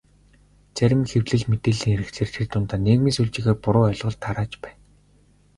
[0.77, 4.79] Зарим хэвлэл, мэдээллийн хэрэгслээр тэр дундаа нийгмийн сүлжээгээр буруу ойлголт тарааж байна.